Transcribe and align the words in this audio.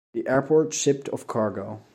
The 0.13 0.27
airport 0.27 0.73
shipped 0.73 1.09
of 1.09 1.27
cargo. 1.27 1.83